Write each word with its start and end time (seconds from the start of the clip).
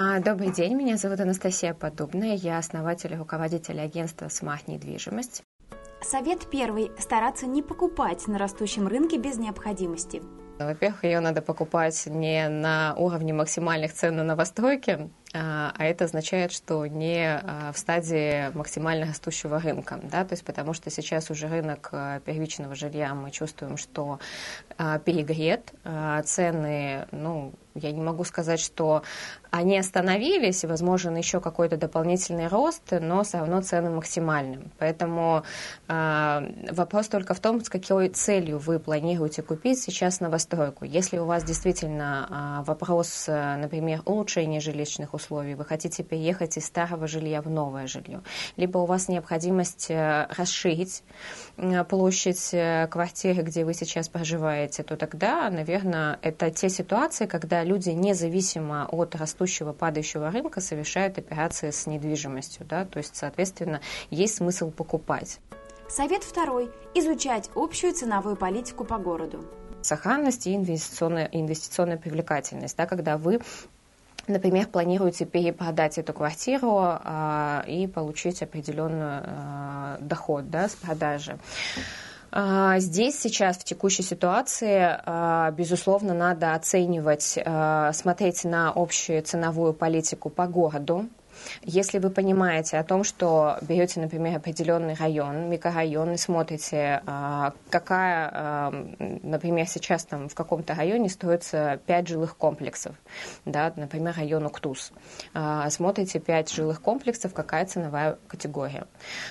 Добрый 0.00 0.52
день, 0.52 0.74
меня 0.74 0.96
зовут 0.96 1.18
Анастасия 1.18 1.74
Подобная, 1.74 2.36
я 2.36 2.58
основатель 2.58 3.14
и 3.14 3.16
руководитель 3.16 3.80
агентства 3.80 4.28
«Смарт 4.28 4.68
Недвижимость». 4.68 5.42
Совет 6.00 6.48
первый– 6.48 6.92
стараться 7.00 7.48
не 7.48 7.64
покупать 7.64 8.28
на 8.28 8.38
растущем 8.38 8.86
рынке 8.86 9.16
без 9.18 9.38
необходимости. 9.38 10.22
Во-первых, 10.60 11.02
ее 11.02 11.18
надо 11.18 11.42
покупать 11.42 12.06
не 12.06 12.48
на 12.48 12.94
уровне 12.96 13.32
максимальных 13.32 13.92
цен 13.92 14.14
на 14.14 14.22
новостройки, 14.22 15.10
а, 15.34 15.74
а 15.76 15.84
это 15.84 16.04
означает, 16.04 16.52
что 16.52 16.86
не 16.86 17.26
а, 17.26 17.72
в 17.72 17.78
стадии 17.78 18.50
максимально 18.56 19.06
растущего 19.06 19.58
рынка, 19.58 20.00
да, 20.02 20.24
то 20.24 20.32
есть 20.32 20.44
потому 20.44 20.72
что 20.72 20.90
сейчас 20.90 21.30
уже 21.30 21.48
рынок 21.48 21.90
а, 21.92 22.20
первичного 22.20 22.74
жилья 22.74 23.14
мы 23.14 23.30
чувствуем, 23.30 23.76
что 23.76 24.18
перегрет, 25.04 25.72
цены, 26.24 27.08
ну, 27.10 27.52
я 27.74 27.92
не 27.92 28.00
могу 28.00 28.24
сказать, 28.24 28.60
что 28.60 29.02
они 29.50 29.78
остановились, 29.78 30.64
возможен 30.64 31.16
еще 31.16 31.40
какой-то 31.40 31.76
дополнительный 31.76 32.48
рост, 32.48 32.82
но 32.90 33.22
все 33.22 33.38
равно 33.38 33.62
цены 33.62 33.90
максимальны. 33.90 34.70
Поэтому 34.78 35.42
э, 35.88 36.72
вопрос 36.72 37.08
только 37.08 37.34
в 37.34 37.40
том, 37.40 37.64
с 37.64 37.68
какой 37.68 38.08
целью 38.10 38.58
вы 38.58 38.78
планируете 38.78 39.42
купить 39.42 39.80
сейчас 39.80 40.20
новостройку. 40.20 40.84
Если 40.84 41.18
у 41.18 41.24
вас 41.24 41.44
действительно 41.44 42.60
э, 42.60 42.64
вопрос, 42.64 43.26
например, 43.26 44.02
улучшения 44.04 44.60
жилищных 44.60 45.14
условий, 45.14 45.17
вы 45.28 45.64
хотите 45.64 46.02
переехать 46.02 46.56
из 46.56 46.66
старого 46.66 47.06
жилья 47.06 47.42
в 47.42 47.50
новое 47.50 47.86
жилье, 47.86 48.22
либо 48.56 48.78
у 48.78 48.86
вас 48.86 49.08
необходимость 49.08 49.90
э, 49.90 50.26
расширить 50.36 51.02
э, 51.56 51.84
площадь 51.84 52.50
э, 52.52 52.86
квартиры, 52.88 53.42
где 53.42 53.64
вы 53.64 53.74
сейчас 53.74 54.08
проживаете, 54.08 54.82
то 54.82 54.96
тогда, 54.96 55.50
наверное, 55.50 56.18
это 56.22 56.50
те 56.50 56.68
ситуации, 56.68 57.26
когда 57.26 57.64
люди 57.64 57.90
независимо 57.90 58.88
от 58.90 59.14
растущего, 59.14 59.72
падающего 59.72 60.30
рынка 60.30 60.60
совершают 60.60 61.18
операции 61.18 61.70
с 61.70 61.86
недвижимостью, 61.86 62.66
да, 62.66 62.84
то 62.84 62.98
есть, 62.98 63.16
соответственно, 63.16 63.80
есть 64.10 64.36
смысл 64.36 64.70
покупать. 64.70 65.40
Совет 65.88 66.22
второй– 66.22 66.70
изучать 66.94 67.50
общую 67.54 67.94
ценовую 67.94 68.36
политику 68.36 68.84
по 68.84 68.98
городу. 68.98 69.44
Сохранность 69.80 70.46
и 70.46 70.54
инвестиционная, 70.54 71.28
инвестиционная 71.32 71.96
привлекательность, 71.96 72.76
да, 72.76 72.84
когда 72.84 73.16
вы 73.16 73.40
например, 74.28 74.66
планируете 74.66 75.24
перепродать 75.24 75.98
эту 75.98 76.12
квартиру 76.12 76.78
а, 76.80 77.64
и 77.66 77.86
получить 77.86 78.42
определенный 78.42 79.22
а, 79.22 79.98
доход 80.00 80.50
да, 80.50 80.68
с 80.68 80.74
продажи. 80.74 81.38
А, 82.30 82.78
здесь 82.78 83.18
сейчас 83.18 83.56
в 83.56 83.64
текущей 83.64 84.02
ситуации, 84.02 84.98
а, 85.04 85.50
безусловно, 85.52 86.12
надо 86.12 86.54
оценивать, 86.54 87.38
а, 87.44 87.92
смотреть 87.92 88.44
на 88.44 88.70
общую 88.74 89.22
ценовую 89.22 89.72
политику 89.72 90.28
по 90.28 90.46
городу, 90.46 91.06
если 91.62 91.98
вы 91.98 92.10
понимаете 92.10 92.78
о 92.78 92.84
том, 92.84 93.04
что 93.04 93.56
берете, 93.62 94.00
например, 94.00 94.36
определенный 94.36 94.94
район, 94.94 95.48
микрорайон, 95.48 96.12
и 96.12 96.16
смотрите, 96.16 97.02
а, 97.06 97.52
какая, 97.70 98.30
а, 98.32 98.70
например, 99.22 99.66
сейчас 99.66 100.04
там 100.04 100.28
в 100.28 100.34
каком-то 100.34 100.74
районе 100.74 101.08
строится 101.08 101.80
5 101.86 102.08
жилых 102.08 102.36
комплексов, 102.36 102.96
да, 103.44 103.72
например, 103.76 104.14
район 104.16 104.46
Уктус. 104.46 104.92
А, 105.34 105.68
смотрите 105.70 106.20
5 106.20 106.52
жилых 106.52 106.80
комплексов, 106.82 107.34
какая 107.34 107.66
ценовая 107.66 108.18
категория. 108.26 108.86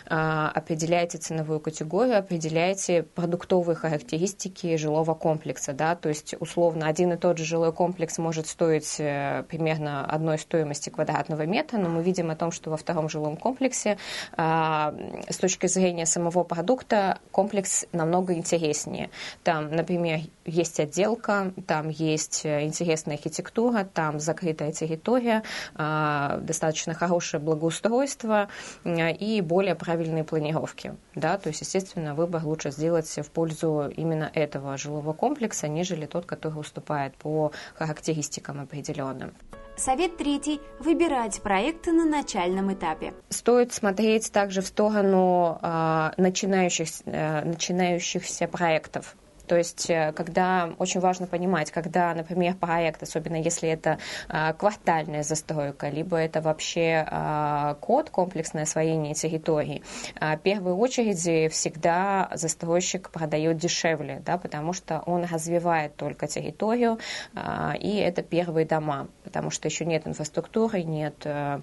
Определяете 0.06 1.18
ценовую 1.18 1.60
категорию, 1.60 2.18
определяете 2.18 3.04
продуктовые 3.04 3.76
характеристики 3.76 4.76
жилого 4.78 5.14
комплекса, 5.14 5.74
да, 5.74 5.96
то 5.96 6.10
есть 6.10 6.36
условно 6.40 6.88
один 6.88 7.14
и 7.14 7.18
тот 7.18 7.38
же 7.38 7.46
жилой 7.46 7.74
комплекс 7.74 8.18
может 8.18 8.48
стоить 8.48 8.96
э, 9.00 9.44
примерно 9.48 10.06
одной 10.06 10.38
стоимости 10.38 10.90
квадратного 10.90 11.46
метра, 11.46 11.78
но 11.78 11.90
мы 11.98 12.04
видим 12.04 12.30
о 12.30 12.36
том, 12.36 12.52
что 12.52 12.70
во 12.70 12.78
втором 12.78 13.10
жилом 13.10 13.38
комплексе 13.38 13.98
а, 14.36 14.94
с 15.28 15.38
точки 15.38 15.66
зрения 15.68 16.06
самого 16.06 16.44
продукта 16.44 17.18
комплекс 17.32 17.86
намного 17.92 18.34
интереснее. 18.34 19.10
Там, 19.44 19.72
например, 19.72 20.20
есть 20.46 20.80
отделка, 20.80 21.54
там 21.66 21.90
есть 21.90 22.46
интересная 22.46 23.16
архитектура, 23.16 23.84
там 23.84 24.20
закрытая 24.20 24.72
территория, 24.72 25.42
а, 25.74 26.38
достаточно 26.38 26.94
хорошее 26.94 27.42
благоустройство 27.42 28.50
и 28.86 29.42
более 29.42 29.74
правильные 29.74 30.24
планировки. 30.24 30.96
Да? 31.16 31.40
То 31.40 31.50
есть, 31.50 31.62
естественно, 31.62 32.14
выбор 32.14 32.46
лучше 32.46 32.70
сделать 32.70 33.10
в 33.10 33.32
пользу 33.32 33.92
именно 33.96 34.30
этого 34.36 34.78
жилого 34.78 35.14
комплекса, 35.14 35.68
нежели 35.68 36.06
тот, 36.06 36.28
который 36.28 36.60
уступает 36.60 37.16
по 37.16 37.52
характеристикам 37.76 38.60
определенным. 38.62 39.34
Совет 39.78 40.18
третий– 40.18 40.60
выбирать 40.80 41.40
проекты 41.44 41.92
на 41.92 42.04
начальном 42.04 42.74
этапе. 42.74 43.14
Стоит 43.30 43.74
смотреть 43.74 44.32
также 44.32 44.62
в 44.62 44.66
сторону 44.66 45.60
э, 45.62 46.12
начинающих, 46.18 46.88
э, 47.06 47.46
начинающихся 47.46 48.48
проектов. 48.48 49.16
То 49.48 49.58
есть, 49.58 49.90
э, 49.90 50.12
когда 50.14 50.70
очень 50.78 51.00
важно 51.00 51.28
понимать, 51.28 51.72
когда, 51.72 52.14
например, 52.14 52.56
проект, 52.56 53.04
особенно 53.04 53.36
если 53.38 53.70
это 53.70 53.98
а, 54.30 54.54
квартальная 54.54 55.24
застройка, 55.24 55.90
либо 55.90 56.18
это 56.18 56.42
вообще 56.42 57.06
а, 57.10 57.76
код, 57.76 58.10
комплексное 58.10 58.64
освоение 58.64 59.14
территории, 59.14 59.84
а, 60.20 60.38
в 60.38 60.42
первую 60.42 60.78
очередь 60.78 61.52
всегда 61.52 62.30
застройщик 62.34 63.10
продает 63.10 63.58
дешевле, 63.58 64.22
да, 64.26 64.38
потому 64.38 64.74
что 64.74 65.02
он 65.06 65.24
развивает 65.26 65.96
только 65.96 66.28
территорию, 66.28 67.00
и 67.80 67.98
это 67.98 68.22
первые 68.22 68.66
дома, 68.66 69.08
потому 69.24 69.50
что 69.50 69.68
еще 69.68 69.86
нет 69.86 70.08
инфраструктуры, 70.08 70.84
нет 70.84 71.16
э, 71.26 71.62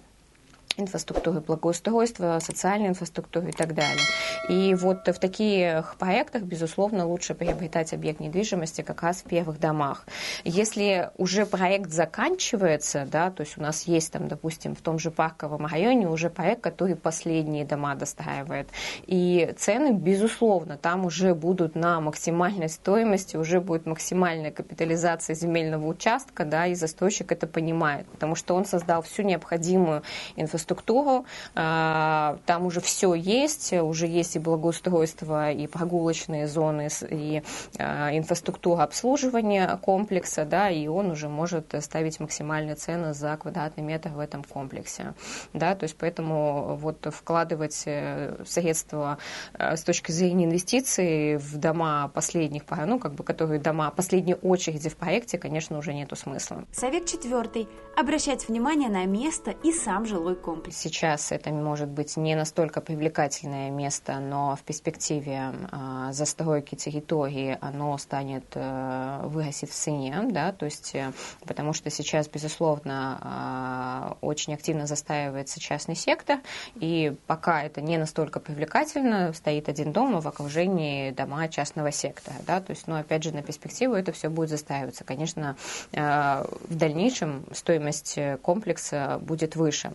инфраструктуры 0.76 1.40
благоустройства, 1.40 2.38
социальной 2.40 2.88
инфраструктуры 2.88 3.50
и 3.50 3.52
так 3.52 3.74
далее. 3.74 4.02
И 4.48 4.74
вот 4.74 5.06
в 5.06 5.18
таких 5.18 5.96
проектах, 5.98 6.42
безусловно, 6.42 7.06
лучше 7.06 7.34
приобретать 7.34 7.92
объект 7.92 8.20
недвижимости 8.20 8.82
как 8.82 9.02
раз 9.02 9.18
в 9.18 9.24
первых 9.24 9.60
домах. 9.60 10.06
Если 10.44 11.10
уже 11.16 11.46
проект 11.46 11.90
заканчивается, 11.90 13.06
да, 13.10 13.30
то 13.30 13.42
есть 13.42 13.56
у 13.56 13.62
нас 13.62 13.84
есть 13.84 14.12
там, 14.12 14.28
допустим, 14.28 14.74
в 14.74 14.80
том 14.80 14.98
же 14.98 15.10
парковом 15.10 15.66
районе 15.66 16.08
уже 16.08 16.28
проект, 16.30 16.60
который 16.60 16.96
последние 16.96 17.64
дома 17.64 17.94
достраивает, 17.94 18.68
и 19.06 19.54
цены, 19.56 19.92
безусловно, 19.92 20.76
там 20.76 21.06
уже 21.06 21.34
будут 21.34 21.74
на 21.74 22.00
максимальной 22.00 22.68
стоимости, 22.68 23.36
уже 23.36 23.60
будет 23.60 23.86
максимальная 23.86 24.50
капитализация 24.50 25.34
земельного 25.34 25.86
участка, 25.86 26.44
да, 26.44 26.66
и 26.66 26.74
застройщик 26.74 27.32
это 27.32 27.46
понимает, 27.46 28.06
потому 28.06 28.34
что 28.34 28.54
он 28.54 28.64
создал 28.64 29.02
всю 29.02 29.22
необходимую 29.22 30.02
инфраструктуру 30.36 30.63
инфраструктуру. 30.64 31.26
А, 31.54 32.38
там 32.46 32.66
уже 32.66 32.80
все 32.80 33.14
есть, 33.14 33.72
уже 33.72 34.06
есть 34.06 34.36
и 34.36 34.38
благоустройство, 34.38 35.50
и 35.50 35.66
прогулочные 35.66 36.46
зоны, 36.46 36.88
и 37.10 37.42
а, 37.78 38.16
инфраструктура 38.16 38.82
обслуживания 38.82 39.78
комплекса, 39.82 40.44
да, 40.44 40.70
и 40.70 40.86
он 40.86 41.10
уже 41.10 41.28
может 41.28 41.74
ставить 41.80 42.20
максимальные 42.20 42.76
цены 42.76 43.14
за 43.14 43.36
квадратный 43.36 43.84
метр 43.84 44.10
в 44.10 44.18
этом 44.18 44.42
комплексе. 44.44 45.14
Да, 45.52 45.74
то 45.74 45.84
есть 45.84 45.96
поэтому 45.98 46.76
вот 46.76 47.06
вкладывать 47.12 47.82
э, 47.86 48.36
средства 48.46 49.18
э, 49.54 49.76
с 49.76 49.82
точки 49.82 50.12
зрения 50.12 50.44
инвестиций 50.46 51.36
в 51.36 51.56
дома 51.58 52.10
последних, 52.14 52.62
ну, 52.86 52.98
как 52.98 53.14
бы, 53.14 53.24
которые 53.24 53.60
дома 53.60 53.90
последней 53.90 54.34
очереди 54.34 54.88
в 54.88 54.96
проекте, 54.96 55.38
конечно, 55.38 55.78
уже 55.78 55.92
нету 55.92 56.16
смысла. 56.16 56.64
Совет 56.72 57.06
четвертый. 57.06 57.68
Обращать 57.96 58.48
внимание 58.48 58.88
на 58.88 59.04
место 59.06 59.52
и 59.62 59.72
сам 59.72 60.06
жилой 60.06 60.34
комплекс 60.34 60.53
комплекс. 60.54 60.76
Сейчас 60.76 61.32
это 61.32 61.50
может 61.50 61.88
быть 61.88 62.16
не 62.16 62.36
настолько 62.36 62.80
привлекательное 62.80 63.70
место, 63.70 64.20
но 64.20 64.54
в 64.54 64.62
перспективе 64.62 65.52
э, 65.72 66.12
застройки 66.12 66.76
территории 66.76 67.58
оно 67.60 67.98
станет 67.98 68.44
э, 68.54 69.20
вырастет 69.24 69.70
в 69.70 69.74
цене, 69.74 70.20
да, 70.30 70.52
то 70.52 70.64
есть 70.64 70.94
э, 70.94 71.10
потому 71.44 71.72
что 71.72 71.90
сейчас, 71.90 72.28
безусловно, 72.28 74.14
э, 74.20 74.24
очень 74.24 74.54
активно 74.54 74.86
застаивается 74.86 75.58
частный 75.58 75.96
сектор, 75.96 76.38
и 76.76 77.16
пока 77.26 77.64
это 77.64 77.80
не 77.80 77.98
настолько 77.98 78.38
привлекательно, 78.38 79.32
стоит 79.32 79.68
один 79.68 79.92
дом 79.92 80.20
в 80.20 80.28
окружении 80.28 81.10
дома 81.10 81.48
частного 81.48 81.90
сектора, 81.90 82.36
да, 82.46 82.60
то 82.60 82.70
есть, 82.70 82.86
но 82.86 82.96
опять 82.96 83.24
же 83.24 83.32
на 83.32 83.42
перспективу 83.42 83.94
это 83.94 84.12
все 84.12 84.28
будет 84.28 84.50
застаиваться. 84.50 85.02
Конечно, 85.02 85.56
э, 85.92 86.44
в 86.68 86.76
дальнейшем 86.76 87.44
стоимость 87.52 88.18
комплекса 88.42 89.18
будет 89.20 89.56
выше. 89.56 89.92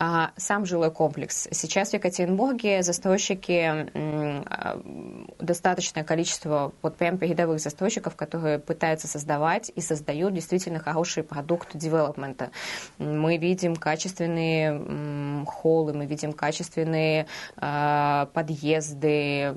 А 0.00 0.30
сам 0.36 0.64
жилой 0.64 0.92
комплекс. 0.92 1.48
Сейчас 1.50 1.90
в 1.90 1.94
Екатеринбурге 1.94 2.84
застройщики, 2.84 3.90
достаточное 5.40 6.04
количество 6.04 6.72
вот 6.82 6.96
прям 6.96 7.18
передовых 7.18 7.58
застройщиков, 7.58 8.14
которые 8.14 8.60
пытаются 8.60 9.08
создавать 9.08 9.72
и 9.74 9.80
создают 9.80 10.34
действительно 10.34 10.78
хороший 10.78 11.24
продукт 11.24 11.76
девелопмента. 11.76 12.52
Мы 12.98 13.38
видим 13.38 13.74
качественные 13.74 15.44
холлы, 15.46 15.92
мы 15.94 16.06
видим 16.06 16.32
качественные 16.32 17.26
а, 17.56 18.26
подъезды, 18.26 19.56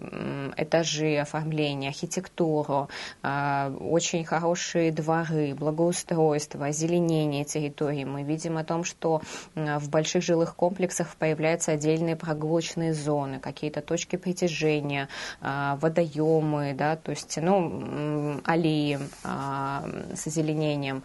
этажи 0.57 1.17
оформления, 1.17 1.89
архитектуру, 1.89 2.89
а, 3.21 3.71
очень 3.79 4.25
хорошие 4.25 4.91
дворы, 4.91 5.53
благоустройство, 5.53 6.65
озеленение 6.65 7.45
территории. 7.45 8.05
Мы 8.05 8.23
видим 8.23 8.57
о 8.57 8.63
том, 8.63 8.83
что 8.83 9.21
в 9.53 9.89
больших 9.89 10.23
жилых 10.31 10.55
комплексах 10.55 11.15
появляются 11.15 11.73
отдельные 11.73 12.15
прогулочные 12.15 12.93
зоны, 12.93 13.39
какие-то 13.39 13.81
точки 13.81 14.15
притяжения, 14.15 15.09
а, 15.41 15.77
водоемы, 15.81 16.73
да, 16.73 16.95
то 16.95 17.11
есть, 17.11 17.37
ну, 17.41 18.39
аллеи 18.45 18.99
с 19.23 20.27
озеленением. 20.27 21.03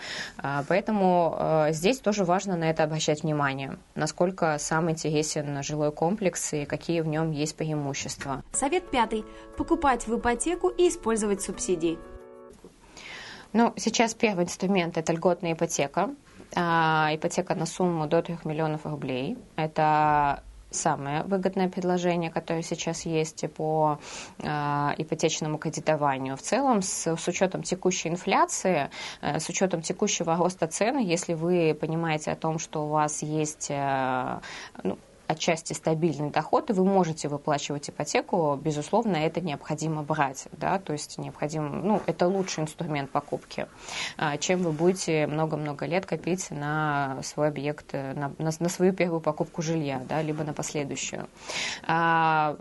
Поэтому 0.69 1.67
здесь 1.71 1.99
тоже 1.99 2.25
важно 2.25 2.57
на 2.57 2.71
это 2.71 2.85
обращать 2.85 3.23
внимание, 3.23 3.79
насколько 3.95 4.57
сам 4.59 4.91
интересен 4.91 5.63
жилой 5.63 5.93
комплекс 5.93 6.53
и 6.53 6.65
какие 6.65 7.01
в 7.01 7.07
нем 7.07 7.33
есть 7.33 7.57
преимущества. 7.57 8.43
Совет 8.53 8.91
пятый. 8.91 9.25
Покупать 9.57 10.07
в 10.07 10.19
ипотеку 10.19 10.69
и 10.69 10.89
использовать 10.89 11.43
субсидии. 11.43 11.99
Ну, 13.53 13.73
сейчас 13.77 14.15
первый 14.15 14.45
инструмент– 14.45 14.97
это 14.99 15.13
льготная 15.13 15.55
ипотека. 15.55 16.11
А, 16.55 17.11
ипотека 17.13 17.55
на 17.55 17.67
сумму 17.67 18.07
до 18.07 18.23
3 18.23 18.39
миллионов 18.45 18.87
рублей. 18.87 19.37
Это 19.57 20.43
самое 20.71 21.23
выгодное 21.23 21.69
предложение, 21.69 22.31
которое 22.31 22.63
сейчас 22.63 23.07
есть 23.07 23.51
по 23.55 23.99
э, 24.39 24.47
ипотечному 24.99 25.59
кредитованию. 25.59 26.37
В 26.37 26.43
целом, 26.43 26.83
с, 26.83 27.07
с 27.17 27.29
учетом 27.29 27.63
текущей 27.63 28.09
инфляции, 28.09 28.91
э, 29.23 29.39
с 29.39 29.49
учетом 29.49 29.83
текущего 29.83 30.37
роста 30.37 30.67
цен, 30.67 30.99
если 30.99 31.35
вы 31.35 31.77
понимаете 31.81 32.33
о 32.33 32.37
том, 32.37 32.59
что 32.59 32.85
у 32.85 32.89
вас 32.89 33.23
есть 33.23 33.69
э, 33.71 34.41
ну, 34.83 34.99
отчасти 35.29 35.73
стабильный 35.73 36.31
доход, 36.31 36.71
и 36.71 36.73
вы 36.73 36.85
можете 36.85 37.29
выплачивать 37.29 37.91
ипотеку, 37.91 38.59
безусловно, 38.63 39.17
это 39.17 39.41
необходимо 39.41 40.03
брать, 40.03 40.49
да, 40.53 40.79
то 40.79 40.93
есть 40.93 41.19
необходимо, 41.19 41.69
ну, 41.69 42.03
это 42.07 42.27
лучший 42.27 42.65
инструмент 42.65 43.11
покупки, 43.11 43.67
а, 44.17 44.37
чем 44.39 44.63
вы 44.63 44.73
будете 44.73 45.27
много-много 45.27 45.87
лет 45.87 46.07
копить 46.07 46.51
на 46.51 47.19
свой 47.23 47.49
объект, 47.49 47.93
на, 47.93 48.33
на, 48.39 48.51
на 48.59 48.69
свою 48.69 48.93
первую 48.93 49.21
покупку 49.21 49.63
жилья, 49.63 50.03
да, 50.09 50.23
либо 50.23 50.45
на 50.45 50.53
последующую. 50.53 51.29
А, 51.87 52.57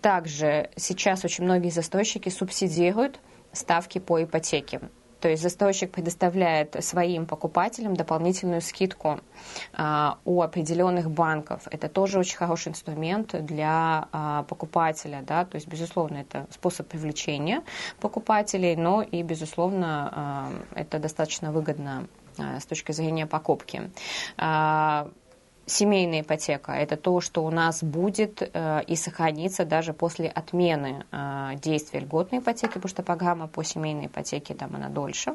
также 0.00 0.70
сейчас 0.76 1.24
очень 1.24 1.44
многие 1.44 1.70
застройщики 1.70 2.28
субсидируют 2.28 3.20
ставки 3.52 3.98
по 3.98 4.22
ипотеке. 4.22 4.80
То 5.20 5.28
есть 5.28 5.42
застройщик 5.42 5.90
предоставляет 5.90 6.76
своим 6.84 7.26
покупателям 7.26 7.94
дополнительную 7.94 8.60
скидку 8.60 9.20
а, 9.72 10.18
у 10.24 10.42
определенных 10.42 11.10
банков. 11.10 11.62
Это 11.70 11.88
тоже 11.88 12.18
очень 12.18 12.36
хороший 12.36 12.68
инструмент 12.68 13.34
для 13.44 14.08
а, 14.12 14.44
покупателя. 14.44 15.22
Да? 15.22 15.44
То 15.44 15.56
есть, 15.56 15.66
безусловно, 15.66 16.18
это 16.18 16.46
способ 16.50 16.86
привлечения 16.88 17.62
покупателей, 18.00 18.76
но 18.76 19.02
и, 19.02 19.22
безусловно, 19.22 20.12
а, 20.14 20.52
это 20.74 20.98
достаточно 20.98 21.52
выгодно 21.52 22.06
с 22.36 22.66
точки 22.66 22.92
зрения 22.92 23.26
покупки. 23.26 23.90
Семейная 25.68 26.22
ипотека– 26.22 26.72
это 26.72 26.96
то, 26.96 27.20
что 27.20 27.44
у 27.44 27.50
нас 27.50 27.82
будет 27.82 28.40
э, 28.40 28.82
и 28.86 28.96
сохранится 28.96 29.66
даже 29.66 29.92
после 29.92 30.28
отмены 30.28 31.04
э, 31.12 31.50
действия 31.56 32.00
льготной 32.00 32.38
ипотеки, 32.38 32.72
потому 32.74 32.88
что 32.88 33.02
программа 33.02 33.48
по 33.48 33.62
семейной 33.62 34.06
ипотеке 34.06 34.54
там 34.54 34.74
она 34.76 34.88
дольше. 34.88 35.34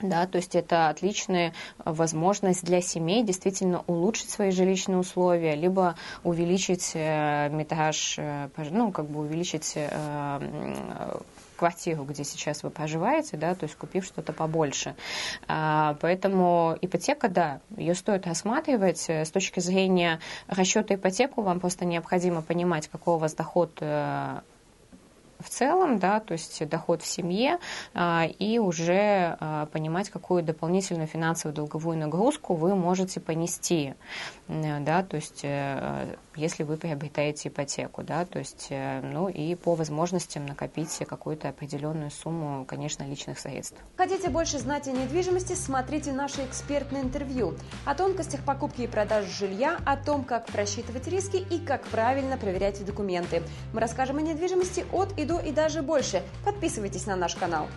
Да, 0.00 0.26
то 0.26 0.38
есть 0.38 0.56
это 0.56 0.88
отличная 0.88 1.52
возможность 1.84 2.64
для 2.64 2.80
семей 2.80 3.22
действительно 3.22 3.84
улучшить 3.86 4.30
свои 4.30 4.50
жилищные 4.50 4.98
условия, 4.98 5.54
либо 5.54 5.94
увеличить 6.24 6.92
э, 6.94 7.48
метраж, 7.50 8.16
э, 8.18 8.48
ну, 8.70 8.90
как 8.90 9.06
бы 9.06 9.20
увеличить 9.20 9.72
э, 9.76 11.20
квартиру, 11.58 12.04
где 12.04 12.24
сейчас 12.24 12.62
вы 12.62 12.70
проживаете, 12.70 13.36
да, 13.36 13.54
то 13.54 13.64
есть 13.64 13.76
купив 13.76 14.04
что-то 14.04 14.32
побольше. 14.32 14.94
А, 15.46 15.96
поэтому 16.00 16.76
ипотека, 16.80 17.28
да, 17.28 17.60
ее 17.76 17.94
стоит 17.94 18.26
рассматривать. 18.26 19.10
С 19.10 19.30
точки 19.30 19.60
зрения 19.60 20.20
расчета 20.46 20.94
ипотеку 20.94 21.42
вам 21.42 21.60
просто 21.60 21.84
необходимо 21.84 22.42
понимать, 22.42 22.88
какой 22.88 23.14
у 23.14 23.18
вас 23.18 23.34
доход 23.34 23.70
э, 23.80 24.40
в 25.40 25.48
целом, 25.48 25.98
да, 25.98 26.20
то 26.20 26.32
есть 26.32 26.68
доход 26.68 27.02
в 27.02 27.06
семье, 27.06 27.58
а, 27.94 28.26
и 28.38 28.58
уже 28.58 29.36
а, 29.40 29.66
понимать, 29.66 30.10
какую 30.10 30.42
дополнительную 30.42 31.06
финансовую 31.06 31.54
долговую 31.54 31.98
нагрузку 31.98 32.54
вы 32.54 32.74
можете 32.74 33.20
понести, 33.20 33.94
да, 34.48 35.02
то 35.02 35.16
есть 35.16 35.40
э, 35.42 36.16
если 36.38 36.62
вы 36.62 36.76
приобретаете 36.76 37.48
ипотеку, 37.48 38.02
да, 38.02 38.24
то 38.24 38.38
есть, 38.38 38.68
э, 38.70 39.00
ну 39.02 39.28
и 39.28 39.54
по 39.54 39.74
возможностям 39.74 40.46
накопить 40.46 41.02
какую-то 41.06 41.48
определенную 41.48 42.10
сумму, 42.10 42.64
конечно, 42.64 43.02
личных 43.04 43.38
средств. 43.38 43.76
Хотите 43.96 44.30
больше 44.30 44.58
знать 44.58 44.88
о 44.88 44.92
недвижимости, 44.92 45.54
смотрите 45.54 46.12
наше 46.12 46.44
экспертное 46.44 47.02
интервью 47.02 47.54
о 47.84 47.94
тонкостях 47.94 48.44
покупки 48.44 48.82
и 48.82 48.86
продажи 48.86 49.30
жилья, 49.30 49.78
о 49.84 49.96
том, 49.96 50.24
как 50.24 50.46
просчитывать 50.46 51.06
риски 51.08 51.36
и 51.36 51.58
как 51.58 51.82
правильно 51.86 52.36
проверять 52.36 52.84
документы. 52.84 53.42
Мы 53.72 53.80
расскажем 53.80 54.18
о 54.18 54.22
недвижимости 54.22 54.86
от 54.92 55.18
и 55.18 55.24
до 55.28 55.38
и 55.38 55.52
даже 55.52 55.82
больше. 55.82 56.22
Подписывайтесь 56.44 57.06
на 57.06 57.14
наш 57.14 57.36
канал. 57.36 57.68